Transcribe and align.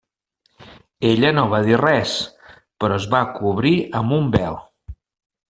Ella 1.09 1.29
no 1.39 1.43
va 1.51 1.59
dir 1.67 1.77
res, 1.81 2.15
però 2.85 2.99
es 3.03 3.07
va 3.13 3.21
cobrir 3.37 3.75
amb 4.01 4.19
un 4.19 4.35
vel. 4.39 4.61